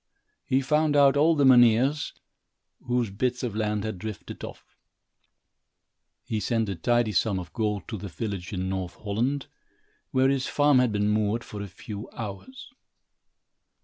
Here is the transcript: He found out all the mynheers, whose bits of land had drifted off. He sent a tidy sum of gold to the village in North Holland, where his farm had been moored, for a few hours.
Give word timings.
He 0.43 0.61
found 0.61 0.95
out 0.95 1.15
all 1.15 1.35
the 1.35 1.45
mynheers, 1.45 2.13
whose 2.87 3.11
bits 3.11 3.43
of 3.43 3.55
land 3.55 3.83
had 3.83 3.99
drifted 3.99 4.43
off. 4.43 4.75
He 6.23 6.39
sent 6.39 6.67
a 6.69 6.75
tidy 6.75 7.11
sum 7.11 7.37
of 7.37 7.53
gold 7.53 7.87
to 7.89 7.99
the 7.99 8.07
village 8.09 8.51
in 8.51 8.67
North 8.67 8.95
Holland, 8.95 9.45
where 10.09 10.29
his 10.29 10.47
farm 10.47 10.79
had 10.79 10.91
been 10.91 11.07
moored, 11.09 11.43
for 11.43 11.61
a 11.61 11.67
few 11.67 12.09
hours. 12.13 12.71